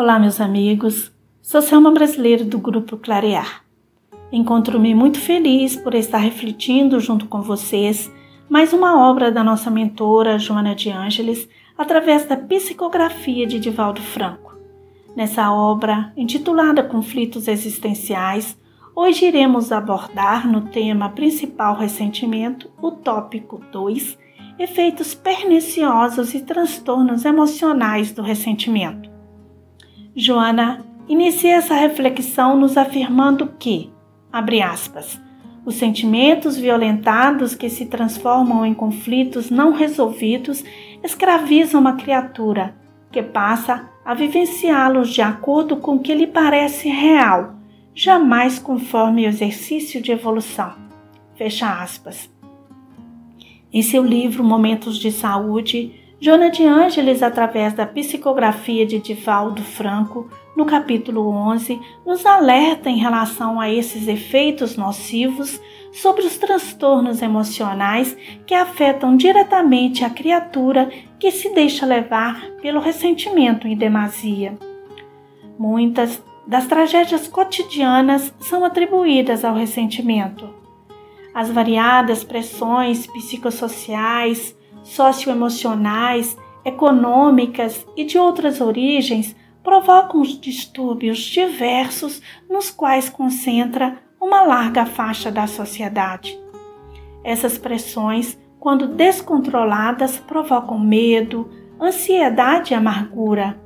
[0.00, 1.12] Olá, meus amigos.
[1.42, 3.62] Sou Selma Brasileiro do Grupo Clarear.
[4.32, 8.10] Encontro-me muito feliz por estar refletindo junto com vocês
[8.48, 11.46] mais uma obra da nossa mentora Joana de Ângeles
[11.76, 14.56] através da psicografia de Divaldo Franco.
[15.14, 18.58] Nessa obra, intitulada Conflitos Existenciais,
[18.96, 24.18] hoje iremos abordar no tema principal ressentimento o tópico 2,
[24.58, 29.09] efeitos perniciosos e transtornos emocionais do ressentimento.
[30.14, 33.90] Joana inicia essa reflexão nos afirmando que,
[34.32, 35.20] abre aspas,
[35.64, 40.64] os sentimentos violentados que se transformam em conflitos não resolvidos
[41.02, 42.74] escravizam uma criatura
[43.12, 47.54] que passa a vivenciá-los de acordo com o que lhe parece real,
[47.94, 50.72] jamais conforme o exercício de evolução.
[51.36, 52.30] Fecha aspas.
[53.72, 60.28] Em seu livro Momentos de Saúde, Jona de Ângeles, através da psicografia de Divaldo Franco,
[60.54, 65.58] no capítulo 11, nos alerta em relação a esses efeitos nocivos
[65.90, 68.14] sobre os transtornos emocionais
[68.46, 74.58] que afetam diretamente a criatura que se deixa levar pelo ressentimento em demasia.
[75.58, 80.50] Muitas das tragédias cotidianas são atribuídas ao ressentimento.
[81.34, 93.08] As variadas pressões psicossociais, socioemocionais, econômicas e de outras origens provocam distúrbios diversos nos quais
[93.08, 96.38] concentra uma larga faixa da sociedade.
[97.22, 101.50] Essas pressões, quando descontroladas, provocam medo,
[101.80, 103.60] ansiedade e amargura.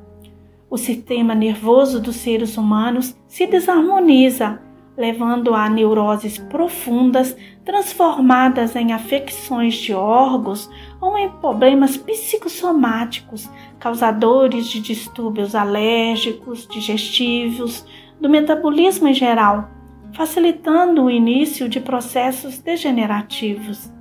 [0.70, 4.60] O sistema nervoso dos seres humanos se desarmoniza
[4.96, 14.80] levando a neuroses profundas transformadas em afecções de órgãos ou em problemas psicossomáticos causadores de
[14.80, 17.86] distúrbios alérgicos, digestivos,
[18.20, 19.68] do metabolismo em geral,
[20.12, 23.92] facilitando o início de processos degenerativos.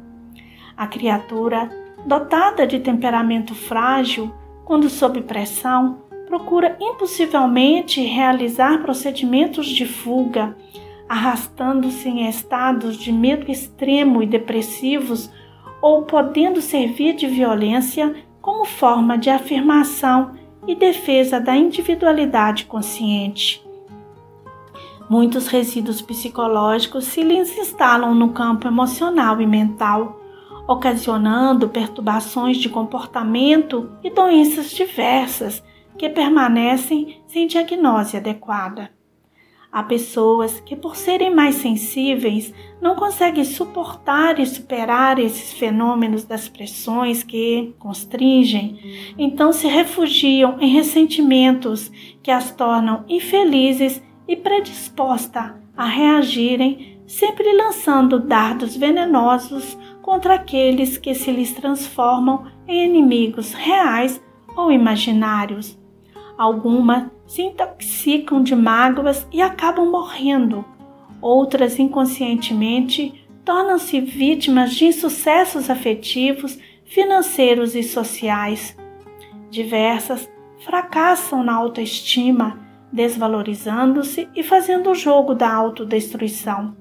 [0.77, 1.69] A criatura,
[2.05, 4.33] dotada de temperamento frágil,
[4.63, 6.03] quando sob pressão,
[6.33, 10.57] procura impossivelmente realizar procedimentos de fuga,
[11.07, 15.29] arrastando-se em estados de medo extremo e depressivos
[15.79, 20.31] ou podendo servir de violência como forma de afirmação
[20.65, 23.63] e defesa da individualidade consciente.
[25.07, 30.19] Muitos resíduos psicológicos se lhes instalam no campo emocional e mental,
[30.67, 35.61] ocasionando perturbações de comportamento e doenças diversas
[35.97, 38.91] que permanecem sem diagnose adequada.
[39.73, 46.47] Há pessoas que, por serem mais sensíveis, não conseguem suportar e superar esses fenômenos das
[46.47, 55.85] pressões que constringem, então se refugiam em ressentimentos que as tornam infelizes e predispostas a
[55.85, 64.21] reagirem, sempre lançando dardos venenosos contra aqueles que se lhes transformam em inimigos reais
[64.55, 65.81] ou imaginários.
[66.37, 70.65] Algumas se intoxicam de mágoas e acabam morrendo.
[71.21, 78.75] Outras, inconscientemente, tornam-se vítimas de insucessos afetivos, financeiros e sociais.
[79.49, 80.29] Diversas
[80.59, 82.59] fracassam na autoestima,
[82.91, 86.75] desvalorizando-se e fazendo o jogo da autodestruição.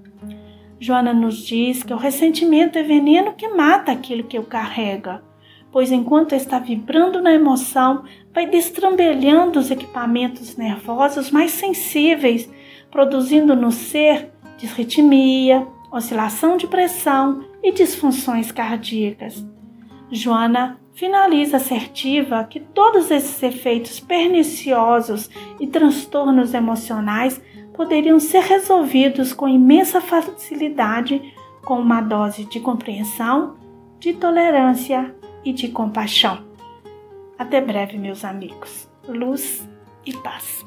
[0.81, 5.23] Joana nos diz que o ressentimento é veneno que mata aquilo que o carrega
[5.73, 12.49] pois enquanto está vibrando na emoção, vai destrambelhando os equipamentos nervosos mais sensíveis,
[12.91, 19.45] produzindo no ser disritmia, oscilação de pressão e disfunções cardíacas.
[20.11, 27.41] Joana finaliza assertiva que todos esses efeitos perniciosos e transtornos emocionais
[27.73, 31.35] poderiam ser resolvidos com imensa facilidade
[31.65, 33.57] com uma dose de compreensão,
[33.99, 35.15] de tolerância
[35.45, 36.45] e de compaixão.
[37.39, 38.89] Até breve, meus amigos.
[39.07, 39.69] Luz
[40.07, 40.65] e paz.